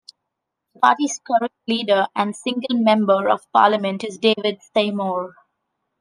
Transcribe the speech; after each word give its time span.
The 0.73 0.79
party's 0.79 1.21
current 1.27 1.51
leader 1.67 2.07
and 2.15 2.35
single 2.35 2.75
member 2.79 3.29
of 3.29 3.41
parliament 3.51 4.03
is 4.03 4.17
David 4.17 4.59
Seymour. 4.73 5.35